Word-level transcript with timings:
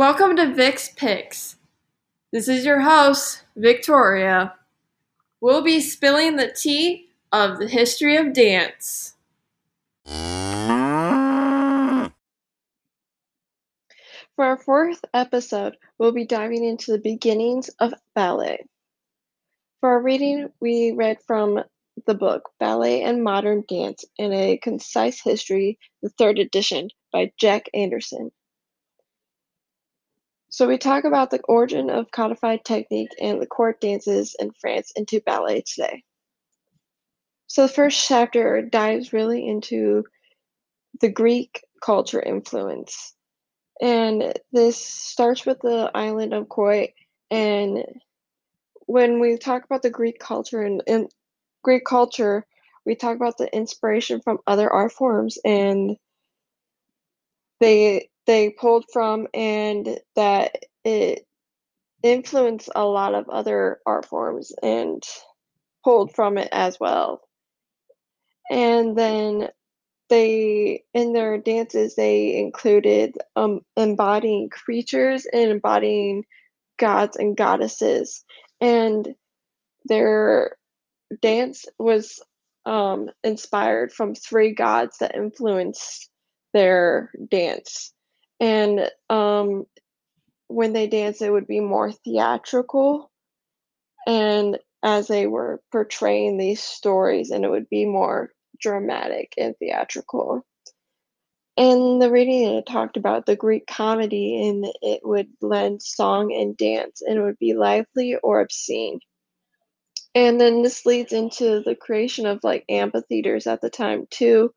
Welcome 0.00 0.36
to 0.36 0.54
Vic's 0.54 0.88
Picks. 0.88 1.56
This 2.32 2.48
is 2.48 2.64
your 2.64 2.80
host, 2.80 3.44
Victoria. 3.54 4.54
We'll 5.42 5.60
be 5.60 5.78
spilling 5.82 6.36
the 6.36 6.50
tea 6.50 7.10
of 7.32 7.58
the 7.58 7.68
history 7.68 8.16
of 8.16 8.32
dance. 8.32 9.12
For 10.06 10.14
our 14.38 14.56
fourth 14.56 15.04
episode, 15.12 15.76
we'll 15.98 16.12
be 16.12 16.24
diving 16.24 16.64
into 16.64 16.92
the 16.92 16.98
beginnings 16.98 17.68
of 17.78 17.92
ballet. 18.14 18.64
For 19.80 19.90
our 19.90 20.00
reading, 20.00 20.50
we 20.60 20.92
read 20.92 21.18
from 21.26 21.62
the 22.06 22.14
book 22.14 22.48
Ballet 22.58 23.02
and 23.02 23.22
Modern 23.22 23.64
Dance 23.68 24.06
in 24.16 24.32
a 24.32 24.56
Concise 24.56 25.20
History, 25.20 25.78
the 26.02 26.08
third 26.08 26.38
edition 26.38 26.88
by 27.12 27.32
Jack 27.36 27.68
Anderson. 27.74 28.30
So 30.50 30.66
we 30.66 30.78
talk 30.78 31.04
about 31.04 31.30
the 31.30 31.40
origin 31.48 31.90
of 31.90 32.10
codified 32.10 32.64
technique 32.64 33.10
and 33.20 33.40
the 33.40 33.46
court 33.46 33.80
dances 33.80 34.34
in 34.38 34.50
France 34.60 34.92
into 34.96 35.20
ballet 35.20 35.62
today. 35.62 36.02
So 37.46 37.62
the 37.62 37.72
first 37.72 38.06
chapter 38.06 38.60
dives 38.60 39.12
really 39.12 39.46
into 39.46 40.04
the 41.00 41.08
Greek 41.08 41.64
culture 41.80 42.20
influence. 42.20 43.14
And 43.80 44.34
this 44.52 44.76
starts 44.76 45.46
with 45.46 45.60
the 45.60 45.90
island 45.94 46.34
of 46.34 46.48
Crete. 46.48 46.94
And 47.30 47.84
when 48.86 49.20
we 49.20 49.38
talk 49.38 49.64
about 49.64 49.82
the 49.82 49.90
Greek 49.90 50.18
culture 50.18 50.62
and, 50.62 50.82
and 50.88 51.08
Greek 51.62 51.84
culture, 51.84 52.44
we 52.84 52.96
talk 52.96 53.14
about 53.14 53.38
the 53.38 53.54
inspiration 53.54 54.20
from 54.20 54.38
other 54.48 54.68
art 54.68 54.90
forms 54.92 55.38
and 55.44 55.96
they 57.60 58.09
they 58.26 58.50
pulled 58.50 58.84
from 58.92 59.26
and 59.34 59.98
that 60.16 60.56
it 60.84 61.26
influenced 62.02 62.70
a 62.74 62.84
lot 62.84 63.14
of 63.14 63.28
other 63.28 63.80
art 63.86 64.06
forms 64.06 64.52
and 64.62 65.02
pulled 65.84 66.14
from 66.14 66.38
it 66.38 66.48
as 66.52 66.78
well. 66.80 67.22
And 68.50 68.96
then 68.96 69.48
they 70.08 70.82
in 70.92 71.12
their 71.12 71.38
dances 71.38 71.94
they 71.94 72.36
included 72.36 73.16
um, 73.36 73.60
embodying 73.76 74.50
creatures 74.50 75.26
and 75.32 75.50
embodying 75.50 76.24
gods 76.78 77.16
and 77.16 77.36
goddesses 77.36 78.24
and 78.60 79.14
their 79.84 80.56
dance 81.22 81.64
was 81.78 82.20
um, 82.66 83.08
inspired 83.24 83.92
from 83.92 84.14
three 84.14 84.52
gods 84.52 84.98
that 84.98 85.14
influenced 85.14 86.10
their 86.52 87.10
dance 87.30 87.92
and 88.40 88.90
um, 89.10 89.66
when 90.48 90.72
they 90.72 90.86
dance, 90.88 91.22
it 91.22 91.30
would 91.30 91.46
be 91.46 91.60
more 91.60 91.92
theatrical, 91.92 93.10
and 94.06 94.58
as 94.82 95.08
they 95.08 95.26
were 95.26 95.60
portraying 95.70 96.38
these 96.38 96.62
stories, 96.62 97.30
and 97.30 97.44
it 97.44 97.50
would 97.50 97.68
be 97.68 97.84
more 97.84 98.30
dramatic 98.58 99.34
and 99.36 99.54
theatrical. 99.58 100.44
And 101.56 102.00
the 102.00 102.10
reading 102.10 102.56
it 102.56 102.66
talked 102.66 102.96
about 102.96 103.26
the 103.26 103.36
Greek 103.36 103.66
comedy, 103.66 104.48
and 104.48 104.66
it 104.80 105.00
would 105.04 105.38
blend 105.40 105.82
song 105.82 106.32
and 106.32 106.56
dance, 106.56 107.02
and 107.02 107.18
it 107.18 107.22
would 107.22 107.38
be 107.38 107.52
lively 107.52 108.16
or 108.16 108.40
obscene. 108.40 109.00
And 110.14 110.40
then 110.40 110.62
this 110.62 110.86
leads 110.86 111.12
into 111.12 111.60
the 111.60 111.76
creation 111.76 112.26
of 112.26 112.42
like 112.42 112.64
amphitheaters 112.68 113.46
at 113.46 113.60
the 113.60 113.70
time 113.70 114.06
too, 114.10 114.52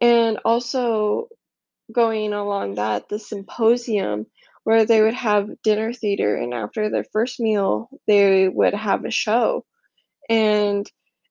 and 0.00 0.38
also 0.44 1.28
going 1.92 2.32
along 2.32 2.76
that, 2.76 3.08
the 3.08 3.18
symposium 3.18 4.26
where 4.64 4.84
they 4.84 5.00
would 5.00 5.14
have 5.14 5.62
dinner 5.62 5.92
theater 5.92 6.34
and 6.34 6.52
after 6.52 6.90
their 6.90 7.04
first 7.12 7.38
meal 7.38 7.88
they 8.06 8.48
would 8.48 8.74
have 8.74 9.04
a 9.04 9.10
show. 9.10 9.64
And 10.28 10.90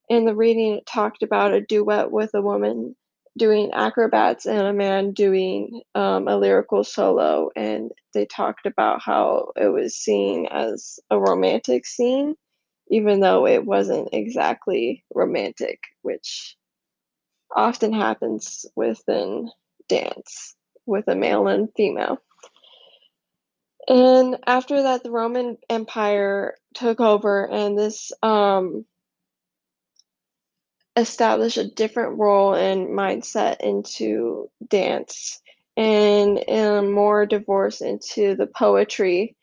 in 0.09 0.25
the 0.25 0.35
reading 0.35 0.75
it 0.75 0.85
talked 0.85 1.24
about 1.24 1.53
a 1.53 1.62
duet 1.62 2.12
with 2.12 2.31
a 2.34 2.41
woman 2.41 2.96
doing 3.38 3.72
acrobats 3.74 4.46
and 4.46 4.62
a 4.62 4.74
man 4.74 5.12
doing 5.12 5.81
um, 5.94 6.28
a 6.28 6.38
lyrical 6.38 6.84
solo 6.84 7.50
and 7.56 7.91
they 8.13 8.25
talked 8.25 8.66
about 8.66 9.02
how 9.02 9.52
it 9.58 9.68
was 9.68 9.96
seen 9.97 10.46
as 10.46 11.00
a 11.09 11.19
romantic 11.19 11.85
scene 11.85 12.35
even 12.90 13.19
though 13.19 13.46
it 13.46 13.66
wasn't 13.66 14.08
exactly 14.13 15.03
romantic 15.13 15.79
which 16.02 16.56
often 17.53 17.91
happens 17.91 18.66
within 18.75 19.50
dance 19.88 20.56
with 20.85 21.07
a 21.07 21.16
male 21.16 21.47
and 21.47 21.69
female. 21.75 22.22
And 23.88 24.38
after 24.47 24.84
that, 24.84 25.03
the 25.03 25.12
Roman 25.12 25.57
Empire 25.69 26.56
took 26.73 27.00
over, 27.00 27.47
and 27.47 27.78
this 27.78 28.12
um, 28.23 28.85
established 30.96 31.57
a 31.57 31.69
different 31.69 32.18
role 32.18 32.56
and 32.56 32.88
mindset 32.88 33.59
into 33.59 34.50
dance, 34.68 35.40
and 35.78 36.44
um, 36.50 36.91
more 36.91 37.25
divorce 37.25 37.81
into 37.81 38.35
the 38.35 38.47
poetry. 38.47 39.35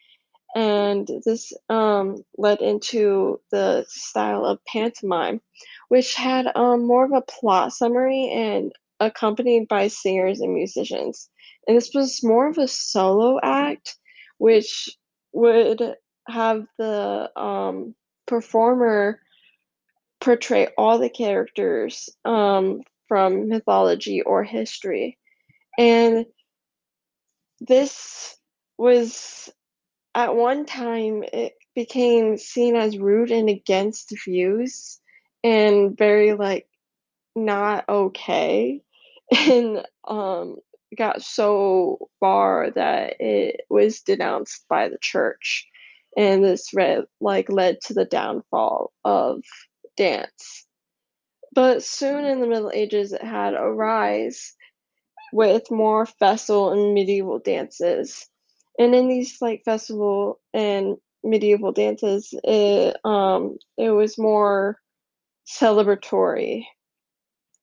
And 0.54 1.08
this 1.24 1.52
um, 1.68 2.24
led 2.36 2.60
into 2.60 3.40
the 3.50 3.86
style 3.88 4.44
of 4.44 4.64
pantomime, 4.66 5.40
which 5.88 6.14
had 6.14 6.46
um, 6.54 6.86
more 6.86 7.04
of 7.04 7.12
a 7.12 7.22
plot 7.22 7.72
summary 7.72 8.28
and 8.30 8.72
accompanied 9.06 9.68
by 9.68 9.88
singers 9.88 10.40
and 10.40 10.54
musicians. 10.54 11.28
And 11.66 11.76
this 11.76 11.90
was 11.94 12.22
more 12.22 12.48
of 12.48 12.58
a 12.58 12.68
solo 12.68 13.38
act, 13.42 13.96
which 14.38 14.88
would 15.32 15.96
have 16.28 16.64
the 16.78 17.30
um, 17.36 17.94
performer 18.26 19.20
portray 20.20 20.68
all 20.78 20.98
the 20.98 21.10
characters 21.10 22.08
um, 22.24 22.80
from 23.08 23.48
mythology 23.48 24.22
or 24.22 24.44
history. 24.44 25.18
And 25.78 26.26
this 27.60 28.36
was 28.78 29.50
at 30.14 30.34
one 30.34 30.66
time 30.66 31.24
it 31.32 31.54
became 31.74 32.36
seen 32.36 32.76
as 32.76 32.98
rude 32.98 33.30
and 33.30 33.48
against 33.48 34.12
views 34.24 35.00
and 35.42 35.96
very 35.96 36.34
like 36.34 36.66
not 37.34 37.88
okay 37.88 38.82
and 39.30 39.86
um, 40.08 40.56
got 40.96 41.22
so 41.22 42.08
far 42.20 42.70
that 42.72 43.16
it 43.20 43.62
was 43.70 44.00
denounced 44.00 44.64
by 44.68 44.88
the 44.88 44.98
church, 45.00 45.66
and 46.16 46.44
this 46.44 46.74
read, 46.74 47.04
like 47.20 47.50
led 47.50 47.80
to 47.82 47.94
the 47.94 48.04
downfall 48.04 48.92
of 49.04 49.42
dance. 49.96 50.66
But 51.54 51.82
soon 51.82 52.24
in 52.24 52.40
the 52.40 52.46
Middle 52.46 52.70
Ages, 52.72 53.12
it 53.12 53.22
had 53.22 53.54
a 53.54 53.64
rise 53.70 54.54
with 55.32 55.70
more 55.70 56.06
festival 56.06 56.72
and 56.72 56.94
medieval 56.94 57.38
dances. 57.38 58.28
And 58.78 58.94
in 58.94 59.08
these 59.08 59.38
like 59.40 59.62
festival 59.64 60.40
and 60.54 60.96
medieval 61.24 61.72
dances, 61.72 62.34
it 62.44 62.96
um 63.04 63.58
it 63.76 63.90
was 63.90 64.18
more 64.18 64.78
celebratory 65.46 66.64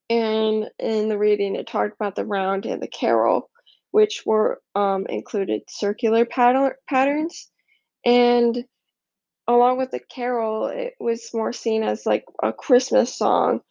and 0.10 0.70
in 0.80 1.08
the 1.10 1.18
reading, 1.18 1.56
it 1.56 1.68
talked 1.68 1.94
about 1.94 2.16
the 2.16 2.26
round 2.26 2.66
and 2.66 2.82
the 2.82 2.88
carol, 2.88 3.50
which 3.92 4.24
were 4.26 4.60
um, 4.76 5.06
included 5.08 5.62
circular 5.70 6.26
pattern, 6.26 6.72
patterns. 6.90 7.50
And 8.06 8.66
along 9.48 9.78
with 9.78 9.92
the 9.92 10.00
carol, 10.00 10.68
it 10.68 10.94
was 11.00 11.30
more 11.34 11.54
seen 11.54 11.84
as 11.84 12.06
like 12.06 12.26
a 12.42 12.52
Christmas 12.52 13.16
song. 13.16 13.62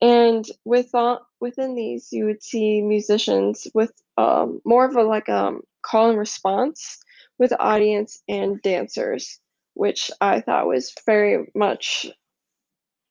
And 0.00 0.44
with 0.64 0.92
uh, 0.94 1.18
within 1.40 1.76
these, 1.76 2.08
you 2.10 2.26
would 2.26 2.42
see 2.42 2.82
musicians 2.82 3.66
with 3.72 3.92
um, 4.18 4.60
more 4.64 4.84
of 4.84 4.96
a 4.96 5.02
like 5.02 5.28
um, 5.28 5.62
call 5.82 6.10
and 6.10 6.18
response 6.18 6.98
with 7.38 7.52
audience 7.58 8.20
and 8.28 8.60
dancers, 8.62 9.38
which 9.74 10.10
I 10.20 10.40
thought 10.40 10.66
was 10.66 10.92
very 11.06 11.46
much. 11.54 12.06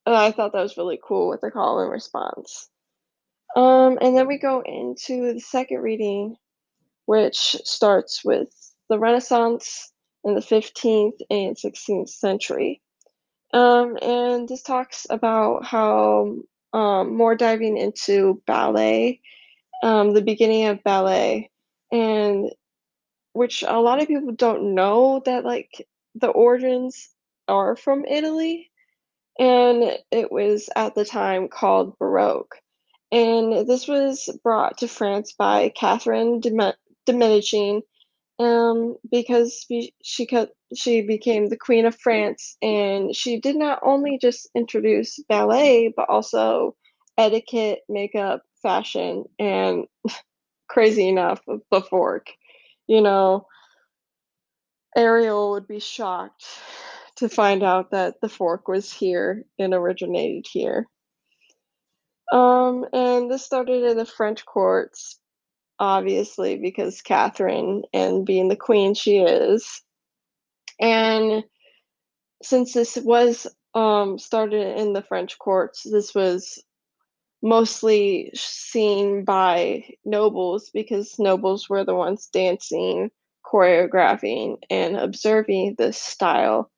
I 0.06 0.32
thought 0.32 0.52
that 0.52 0.62
was 0.62 0.78
really 0.78 1.00
cool 1.02 1.30
with 1.30 1.40
the 1.40 1.50
call 1.50 1.80
and 1.80 1.90
response. 1.90 2.70
Um, 3.56 4.00
and 4.02 4.18
then 4.18 4.28
we 4.28 4.38
go 4.38 4.62
into 4.66 5.34
the 5.34 5.40
second 5.40 5.82
reading, 5.82 6.36
which 7.06 7.38
starts 7.64 8.24
with 8.26 8.50
the 8.90 8.98
Renaissance 8.98 9.92
in 10.24 10.36
the 10.36 10.42
15th 10.42 11.20
and 11.30 11.56
16th 11.56 12.10
century. 12.10 12.82
Um, 13.54 13.98
and 14.02 14.50
this 14.50 14.64
talks 14.64 15.06
about 15.10 15.66
how 15.66 16.38
um, 16.74 17.16
more 17.16 17.36
diving 17.36 17.78
into 17.78 18.42
ballet, 18.48 19.22
um, 19.84 20.14
the 20.14 20.24
beginning 20.24 20.66
of 20.66 20.84
ballet, 20.84 21.52
and 21.92 22.50
which 23.34 23.64
a 23.68 23.80
lot 23.80 24.02
of 24.02 24.08
people 24.08 24.32
don't 24.32 24.74
know 24.74 25.22
that 25.26 25.46
like 25.46 25.88
the 26.16 26.30
origins 26.30 27.10
are 27.48 27.76
from 27.76 28.06
Italy, 28.06 28.72
and 29.38 29.98
it 30.10 30.32
was 30.32 30.70
at 30.76 30.96
the 30.96 31.06
time 31.06 31.48
called 31.48 31.98
Baroque 32.00 32.56
and 33.14 33.68
this 33.68 33.88
was 33.88 34.28
brought 34.44 34.80
to 34.80 34.88
France 34.88 35.34
by 35.34 35.70
Catherine 35.70 36.40
de, 36.40 37.14
Medici 37.14 37.84
um, 38.40 38.98
because 39.12 39.66
she 40.02 40.26
she 40.76 41.02
became 41.04 41.48
the 41.48 41.58
Queen 41.58 41.86
of 41.86 41.96
France, 41.96 42.58
and 42.62 43.16
she 43.16 43.40
did 43.40 43.56
not 43.56 43.80
only 43.84 44.18
just 44.20 44.50
introduce 44.56 45.20
ballet, 45.30 45.94
but 45.96 46.10
also 46.10 46.76
etiquette, 47.16 47.82
makeup, 47.88 48.42
fashion, 48.64 49.26
and 49.38 49.86
crazy 50.68 51.08
enough, 51.08 51.40
the 51.46 51.82
fork. 51.82 52.32
You 52.88 53.02
know, 53.02 53.46
Ariel 54.98 55.52
would 55.52 55.68
be 55.68 55.80
shocked 55.80 56.46
to 57.18 57.30
find 57.30 57.62
out 57.62 57.92
that 57.92 58.16
the 58.22 58.30
fork 58.30 58.68
was 58.68 58.92
here 58.92 59.46
and 59.60 59.76
originated 59.76 60.48
here. 60.52 60.88
Um, 62.32 62.86
and 62.94 63.30
this 63.30 63.46
started 63.46 63.84
in 63.84 63.98
the 63.98 64.06
French 64.06 64.46
courts, 64.46 65.20
obviously, 65.80 66.58
because 66.58 67.02
Catherine 67.02 67.84
and 67.94 68.26
being 68.26 68.48
the 68.48 68.56
queen 68.56 68.94
she 68.94 69.18
is. 69.20 69.82
And 70.80 71.44
since 72.42 72.74
this 72.74 72.98
was 72.98 73.48
um, 73.76 74.18
started 74.18 74.80
in 74.80 74.94
the 74.94 75.02
French 75.02 75.38
courts, 75.38 75.84
this 75.84 76.14
was 76.16 76.64
mostly 77.42 78.32
seen 78.34 79.26
by 79.26 79.84
nobles 80.06 80.70
because 80.74 81.20
nobles 81.20 81.70
were 81.70 81.84
the 81.84 81.94
ones 81.94 82.30
dancing, 82.32 83.12
choreographing, 83.46 84.58
and 84.70 84.96
observing 84.96 85.76
this 85.78 85.98
style. 85.98 86.72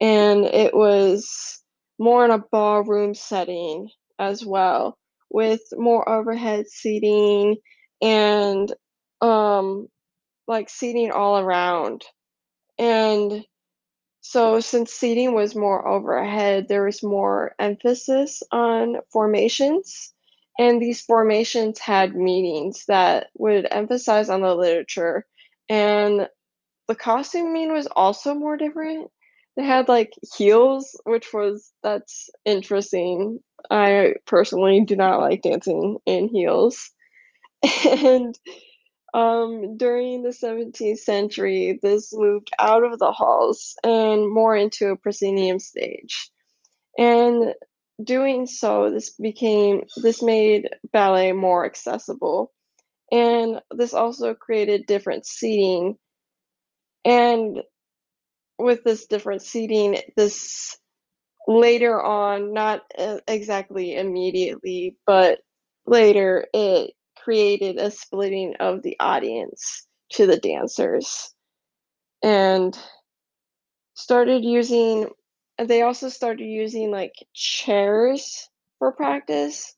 And 0.00 0.44
it 0.44 0.74
was 0.74 1.62
more 1.98 2.24
in 2.24 2.30
a 2.30 2.38
ballroom 2.38 3.14
setting 3.14 3.88
as 4.18 4.44
well, 4.44 4.98
with 5.30 5.62
more 5.76 6.08
overhead 6.08 6.68
seating 6.68 7.56
and 8.02 8.72
um, 9.20 9.88
like 10.48 10.70
seating 10.70 11.10
all 11.12 11.38
around. 11.38 12.04
And 12.78 13.44
so 14.20 14.60
since 14.60 14.92
seating 14.92 15.34
was 15.34 15.54
more 15.54 15.86
overhead, 15.88 16.68
there 16.68 16.84
was 16.84 17.02
more 17.02 17.54
emphasis 17.58 18.42
on 18.52 18.96
formations, 19.12 20.12
and 20.58 20.82
these 20.82 21.00
formations 21.02 21.78
had 21.78 22.14
meanings 22.16 22.84
that 22.88 23.28
would 23.36 23.66
emphasize 23.70 24.28
on 24.28 24.42
the 24.42 24.54
literature, 24.54 25.26
and 25.68 26.28
the 26.88 26.94
costuming 26.96 27.72
was 27.72 27.86
also 27.88 28.34
more 28.34 28.56
different. 28.56 29.10
They 29.56 29.64
had, 29.64 29.88
like, 29.88 30.12
heels, 30.36 31.00
which 31.04 31.32
was 31.32 31.72
that's 31.82 32.30
interesting. 32.44 33.40
I 33.70 34.14
personally 34.26 34.84
do 34.84 34.96
not 34.96 35.20
like 35.20 35.42
dancing 35.42 35.98
in 36.06 36.28
heels, 36.28 36.90
and 37.84 38.38
um, 39.14 39.76
during 39.76 40.22
the 40.22 40.30
17th 40.30 40.98
century, 40.98 41.78
this 41.82 42.12
moved 42.12 42.50
out 42.58 42.84
of 42.84 42.98
the 42.98 43.12
halls 43.12 43.74
and 43.82 44.30
more 44.30 44.54
into 44.56 44.88
a 44.88 44.96
proscenium 44.96 45.58
stage. 45.58 46.30
And 46.98 47.54
doing 48.02 48.46
so, 48.46 48.90
this 48.90 49.10
became 49.10 49.84
this 49.96 50.22
made 50.22 50.68
ballet 50.92 51.32
more 51.32 51.64
accessible. 51.64 52.52
And 53.10 53.60
this 53.70 53.94
also 53.94 54.34
created 54.34 54.86
different 54.86 55.24
seating. 55.24 55.96
And 57.04 57.62
with 58.58 58.84
this 58.84 59.06
different 59.06 59.42
seating, 59.42 59.98
this 60.16 60.76
later 61.48 62.00
on, 62.00 62.52
not 62.52 62.82
uh, 62.96 63.18
exactly 63.26 63.96
immediately, 63.96 64.96
but 65.06 65.40
later, 65.86 66.46
it 66.52 66.92
created 67.16 67.78
a 67.78 67.90
splitting 67.90 68.54
of 68.60 68.82
the 68.82 68.96
audience 69.00 69.86
to 70.10 70.26
the 70.26 70.36
dancers 70.38 71.34
and 72.22 72.78
started 73.94 74.44
using 74.44 75.08
they 75.58 75.82
also 75.82 76.08
started 76.08 76.44
using 76.44 76.90
like 76.92 77.14
chairs 77.34 78.48
for 78.78 78.92
practice, 78.92 79.74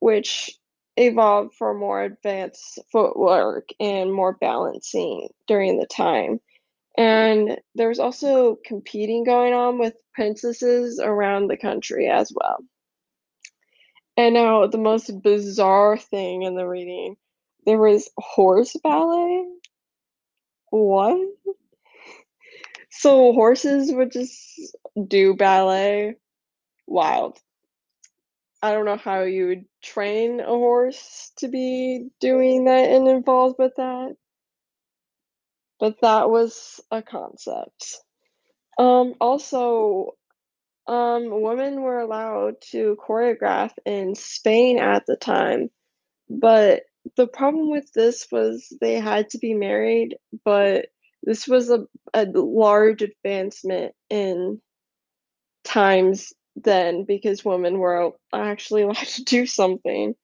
which 0.00 0.50
evolved 0.96 1.54
for 1.54 1.72
more 1.72 2.02
advanced 2.02 2.80
footwork 2.90 3.68
and 3.78 4.12
more 4.12 4.36
balancing 4.40 5.28
during 5.46 5.78
the 5.78 5.86
time. 5.86 6.40
And 6.96 7.58
there 7.74 7.88
was 7.88 7.98
also 7.98 8.58
competing 8.64 9.24
going 9.24 9.54
on 9.54 9.78
with 9.78 9.94
princesses 10.14 11.00
around 11.02 11.46
the 11.46 11.56
country 11.56 12.08
as 12.08 12.32
well. 12.34 12.58
And 14.16 14.34
now 14.34 14.66
the 14.66 14.78
most 14.78 15.22
bizarre 15.22 15.96
thing 15.96 16.42
in 16.42 16.56
the 16.56 16.66
reading, 16.66 17.16
there 17.64 17.78
was 17.78 18.10
horse 18.18 18.76
ballet? 18.82 19.46
What? 20.70 21.18
So 22.90 23.32
horses 23.32 23.92
would 23.92 24.12
just 24.12 24.76
do 25.08 25.34
ballet? 25.34 26.16
Wild. 26.86 27.38
I 28.62 28.72
don't 28.72 28.84
know 28.84 28.98
how 28.98 29.22
you 29.22 29.46
would 29.46 29.64
train 29.82 30.40
a 30.40 30.46
horse 30.46 31.32
to 31.36 31.48
be 31.48 32.10
doing 32.20 32.64
that 32.64 32.90
and 32.90 33.08
involved 33.08 33.56
with 33.58 33.72
that. 33.76 34.16
But 35.80 36.00
that 36.02 36.30
was 36.30 36.80
a 36.90 37.02
concept. 37.02 37.98
Um, 38.78 39.14
also, 39.20 40.12
um, 40.88 41.42
women 41.42 41.82
were 41.82 42.00
allowed 42.00 42.56
to 42.72 42.96
choreograph 43.06 43.72
in 43.86 44.14
Spain 44.14 44.78
at 44.78 45.06
the 45.06 45.16
time, 45.16 45.70
but 46.30 46.82
the 47.16 47.26
problem 47.26 47.70
with 47.70 47.92
this 47.94 48.26
was 48.32 48.72
they 48.80 48.94
had 49.00 49.30
to 49.30 49.38
be 49.38 49.54
married, 49.54 50.16
but 50.44 50.86
this 51.22 51.48
was 51.48 51.70
a, 51.70 51.86
a 52.14 52.26
large 52.26 53.02
advancement 53.02 53.94
in 54.10 54.60
times 55.64 56.32
then 56.56 57.04
because 57.04 57.44
women 57.44 57.78
were 57.78 58.12
actually 58.32 58.82
allowed 58.84 58.96
to 58.96 59.24
do 59.24 59.46
something. 59.46 60.14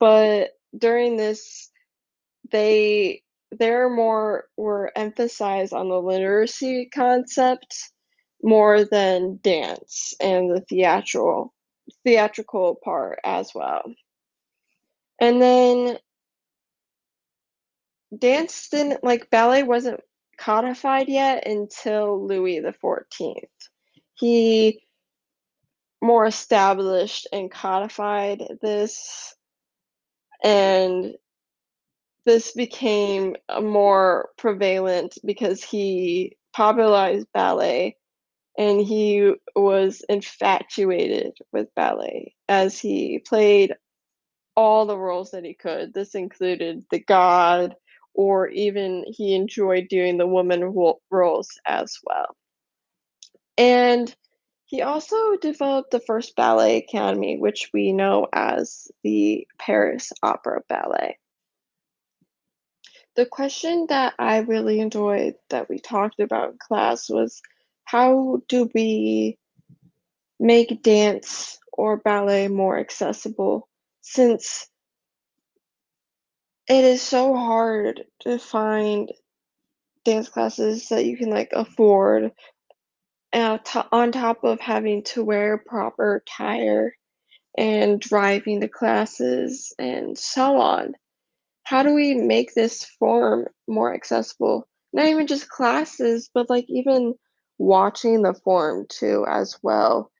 But 0.00 0.50
during 0.76 1.16
this, 1.16 1.70
they 2.50 3.21
more 3.88 4.44
were 4.56 4.92
emphasized 4.96 5.72
on 5.72 5.88
the 5.88 6.00
literacy 6.00 6.88
concept 6.92 7.90
more 8.42 8.84
than 8.84 9.38
dance 9.42 10.14
and 10.20 10.50
the 10.50 10.60
theatrical 10.60 11.52
theatrical 12.04 12.78
part 12.82 13.18
as 13.24 13.52
well. 13.54 13.82
And 15.20 15.40
then 15.40 15.98
dance 18.16 18.68
didn't 18.68 19.04
like 19.04 19.30
ballet 19.30 19.62
wasn't 19.62 20.00
codified 20.38 21.08
yet 21.08 21.46
until 21.46 22.26
Louis 22.26 22.60
the 22.60 22.74
14th. 22.82 23.44
He 24.14 24.82
more 26.02 26.26
established 26.26 27.28
and 27.32 27.50
codified 27.50 28.42
this 28.60 29.36
and 30.42 31.14
this 32.24 32.52
became 32.52 33.36
more 33.60 34.30
prevalent 34.36 35.18
because 35.24 35.62
he 35.62 36.36
popularized 36.52 37.26
ballet 37.32 37.96
and 38.58 38.80
he 38.80 39.32
was 39.56 40.02
infatuated 40.08 41.32
with 41.52 41.74
ballet 41.74 42.34
as 42.48 42.78
he 42.78 43.18
played 43.18 43.74
all 44.54 44.86
the 44.86 44.98
roles 44.98 45.30
that 45.30 45.44
he 45.44 45.54
could. 45.54 45.94
This 45.94 46.14
included 46.14 46.84
the 46.90 47.00
god, 47.00 47.74
or 48.14 48.48
even 48.48 49.04
he 49.08 49.34
enjoyed 49.34 49.88
doing 49.88 50.18
the 50.18 50.26
woman 50.26 50.74
roles 51.10 51.48
as 51.66 51.98
well. 52.04 52.36
And 53.56 54.14
he 54.66 54.82
also 54.82 55.36
developed 55.36 55.90
the 55.90 56.00
first 56.00 56.36
ballet 56.36 56.76
academy, 56.78 57.38
which 57.38 57.70
we 57.72 57.92
know 57.92 58.26
as 58.32 58.88
the 59.02 59.46
Paris 59.58 60.12
Opera 60.22 60.60
Ballet. 60.68 61.18
The 63.16 63.26
question 63.26 63.86
that 63.90 64.14
I 64.18 64.38
really 64.38 64.80
enjoyed 64.80 65.34
that 65.50 65.68
we 65.68 65.80
talked 65.80 66.20
about 66.20 66.52
in 66.52 66.58
class 66.58 67.10
was 67.10 67.42
how 67.84 68.42
do 68.48 68.70
we 68.74 69.38
make 70.40 70.82
dance 70.82 71.58
or 71.72 71.98
ballet 71.98 72.48
more 72.48 72.78
accessible 72.78 73.68
since 74.02 74.68
it 76.68 76.84
is 76.84 77.02
so 77.02 77.34
hard 77.34 78.04
to 78.20 78.38
find 78.38 79.12
dance 80.04 80.28
classes 80.28 80.88
that 80.88 81.04
you 81.06 81.16
can 81.16 81.30
like 81.30 81.50
afford 81.52 82.24
uh, 82.24 82.30
and 83.32 83.64
to- 83.66 83.88
on 83.92 84.12
top 84.12 84.44
of 84.44 84.60
having 84.60 85.02
to 85.04 85.24
wear 85.24 85.58
proper 85.58 86.16
attire 86.16 86.94
and 87.58 88.00
driving 88.00 88.60
to 88.62 88.68
classes 88.68 89.74
and 89.78 90.18
so 90.18 90.58
on. 90.60 90.94
How 91.64 91.82
do 91.82 91.94
we 91.94 92.14
make 92.14 92.54
this 92.54 92.84
form 92.84 93.46
more 93.68 93.94
accessible? 93.94 94.68
Not 94.92 95.06
even 95.06 95.26
just 95.26 95.48
classes, 95.48 96.30
but 96.34 96.50
like 96.50 96.66
even 96.68 97.14
watching 97.58 98.22
the 98.22 98.34
form 98.34 98.86
too 98.88 99.24
as 99.28 99.58
well 99.62 100.10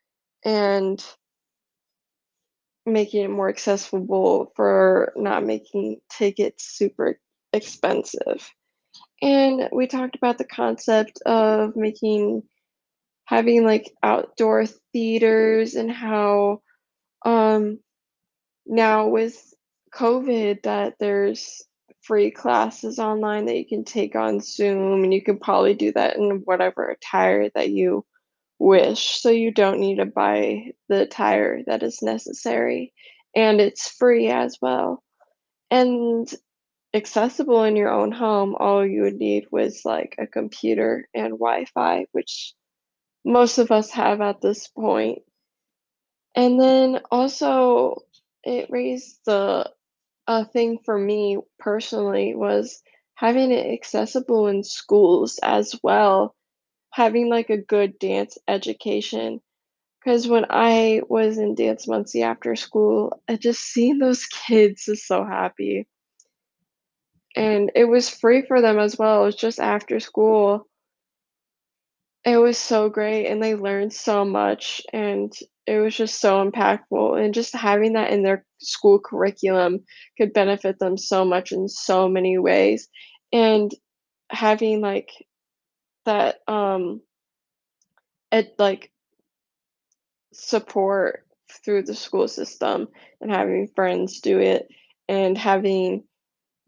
and 0.45 1.05
making 2.87 3.25
it 3.25 3.31
more 3.31 3.49
accessible 3.49 4.53
for 4.57 5.13
not 5.17 5.45
making 5.45 6.01
tickets 6.11 6.65
super 6.65 7.19
expensive. 7.53 8.51
And 9.23 9.69
we 9.73 9.87
talked 9.87 10.17
about 10.17 10.39
the 10.39 10.45
concept 10.45 11.21
of 11.27 11.77
making 11.77 12.43
having, 13.27 13.65
like, 13.65 13.93
outdoor 14.03 14.67
theaters 14.93 15.75
and 15.75 15.91
how, 15.91 16.61
um, 17.25 17.79
now 18.67 19.09
with 19.09 19.52
COVID 19.95 20.63
that 20.63 20.95
there's 20.99 21.63
free 22.01 22.31
classes 22.31 22.99
online 22.99 23.47
that 23.47 23.57
you 23.57 23.67
can 23.67 23.85
take 23.85 24.17
on 24.17 24.41
Zoom, 24.41 25.05
and 25.05 25.15
you 25.15 25.23
can 25.23 25.39
probably 25.39 25.75
do 25.75 25.93
that 25.93 26.17
in 26.17 26.43
whatever 26.45 26.89
attire 26.89 27.51
that 27.55 27.71
you 27.71 28.05
wish, 28.59 29.21
so 29.21 29.31
you 29.31 29.53
don't 29.53 29.81
need 29.81 29.97
to 29.97 30.07
buy 30.07 30.73
the 30.89 31.03
attire 31.03 31.63
that 31.67 31.83
is 31.83 32.03
necessary, 32.03 32.93
and 33.35 33.61
it's 33.61 33.91
free 33.91 34.29
as 34.29 34.57
well, 34.61 35.03
and 35.71 36.33
accessible 36.95 37.65
in 37.65 37.75
your 37.75 37.91
own 37.91 38.13
home, 38.13 38.55
all 38.59 38.87
you 38.87 39.03
would 39.03 39.17
need 39.17 39.47
was, 39.51 39.83
like, 39.85 40.15
a 40.19 40.27
computer 40.27 41.09
and 41.15 41.39
Wi-Fi, 41.39 42.07
which 42.13 42.53
most 43.25 43.59
of 43.59 43.71
us 43.71 43.91
have 43.91 44.21
at 44.21 44.41
this 44.41 44.69
point. 44.69 45.23
And 46.35 46.61
then 46.61 47.01
also, 47.11 48.03
it 48.45 48.69
raised 48.71 49.21
the 49.25 49.71
a 50.27 50.45
thing 50.45 50.79
for 50.85 50.99
me 50.99 51.39
personally 51.59 52.35
was 52.35 52.83
having 53.15 53.51
it 53.53 53.73
accessible 53.73 54.49
in 54.49 54.63
schools 54.65 55.39
as 55.43 55.75
well, 55.83 56.35
having, 56.91 57.29
like, 57.29 57.51
a 57.51 57.57
good 57.59 57.99
dance 57.99 58.39
education. 58.49 59.41
Because 60.01 60.27
when 60.29 60.47
I 60.51 61.03
was 61.09 61.39
in 61.39 61.55
Dance 61.55 61.87
Muncie 61.87 62.23
after 62.23 62.57
school, 62.57 63.23
I 63.29 63.37
just 63.37 63.61
seeing 63.63 63.99
those 63.99 64.27
kids 64.47 64.89
is 64.89 65.07
so 65.07 65.25
happy. 65.25 65.87
And 67.37 67.71
it 67.75 67.85
was 67.85 68.09
free 68.09 68.43
for 68.43 68.61
them 68.61 68.79
as 68.79 68.99
well, 68.99 69.23
it 69.23 69.27
was 69.27 69.37
just 69.37 69.61
after 69.61 70.01
school. 70.01 70.67
It 72.25 72.37
was 72.37 72.57
so 72.57 72.89
great, 72.89 73.27
and 73.27 73.43
they 73.43 73.55
learned 73.57 73.93
so 73.93 74.25
much, 74.25 74.81
and 74.93 75.33
it 75.67 75.79
was 75.79 75.97
just 75.97 76.21
so 76.21 76.49
impactful, 76.49 77.21
and 77.23 77.35
just 77.35 77.53
having 77.55 77.95
that 77.95 78.11
in 78.13 78.23
their 78.23 78.45
school 78.59 79.01
curriculum 79.01 79.85
could 80.17 80.33
benefit 80.33 80.79
them 80.79 80.97
so 80.97 81.25
much 81.25 81.51
in 81.51 81.69
so 81.69 82.09
many 82.09 82.39
ways, 82.39 82.89
and 83.33 83.73
having, 84.31 84.81
like, 84.81 85.11
that, 86.07 86.41
um 86.49 87.03
it, 88.33 88.55
like 88.59 88.91
support 90.33 91.27
through 91.65 91.83
the 91.83 91.95
school 91.95 92.27
system, 92.27 92.89
and 93.21 93.31
having 93.31 93.69
friends 93.75 94.21
do 94.21 94.39
it, 94.39 94.67
and 95.09 95.37
having 95.37 96.05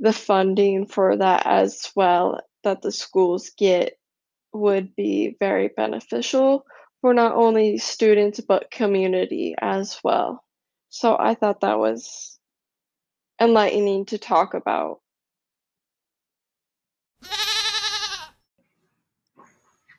the 0.01 0.13
funding 0.13 0.87
for 0.87 1.17
that 1.17 1.47
as 1.47 1.91
well 1.97 2.41
that 2.65 2.83
the 2.83 2.93
schools 2.93 3.51
get 3.59 3.99
would 4.55 4.95
be 4.97 5.37
very 5.41 5.69
beneficial 5.69 6.65
for 7.01 7.13
not 7.13 7.35
only 7.35 7.77
students, 7.79 8.41
but 8.41 8.71
community 8.71 9.55
as 9.61 9.99
well. 10.03 10.43
So 10.89 11.17
I 11.19 11.35
thought 11.35 11.61
that 11.61 11.79
was 11.79 12.39
enlightening 13.41 14.07
to 14.07 14.19
talk 14.19 14.55
about. 14.55 15.01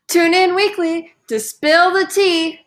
Tune 0.08 0.34
in 0.34 0.56
weekly 0.56 1.14
to 1.28 1.40
spill 1.40 1.92
the 1.92 2.06
tea. 2.06 2.65